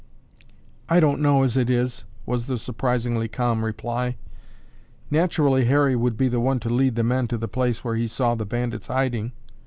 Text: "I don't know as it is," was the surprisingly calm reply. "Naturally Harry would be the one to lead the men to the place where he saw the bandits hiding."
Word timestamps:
"I 0.89 0.99
don't 0.99 1.21
know 1.21 1.43
as 1.43 1.55
it 1.55 1.69
is," 1.69 2.05
was 2.25 2.47
the 2.47 2.57
surprisingly 2.57 3.27
calm 3.27 3.63
reply. 3.63 4.17
"Naturally 5.11 5.65
Harry 5.65 5.95
would 5.95 6.17
be 6.17 6.27
the 6.27 6.39
one 6.39 6.57
to 6.61 6.71
lead 6.73 6.95
the 6.95 7.03
men 7.03 7.27
to 7.27 7.37
the 7.37 7.47
place 7.47 7.83
where 7.83 7.95
he 7.95 8.07
saw 8.07 8.33
the 8.33 8.43
bandits 8.47 8.87
hiding." 8.87 9.31